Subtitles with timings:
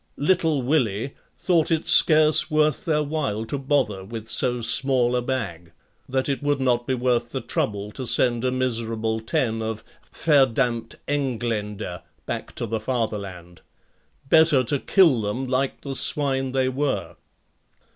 [0.17, 5.73] "Little Willie" thought it scarce worth their while to bother with so small a bag;
[6.09, 10.95] that it would not be worth the trouble to send a miserable ten of Verdamnt
[11.07, 13.61] Engländer back to the Fatherland
[14.27, 17.15] Better to kill them like the swine they were.